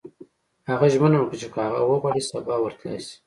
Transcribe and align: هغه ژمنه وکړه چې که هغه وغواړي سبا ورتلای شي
هغه 0.69 0.85
ژمنه 0.93 1.17
وکړه 1.19 1.37
چې 1.41 1.47
که 1.53 1.59
هغه 1.67 1.81
وغواړي 1.91 2.21
سبا 2.29 2.55
ورتلای 2.59 2.99
شي 3.05 3.15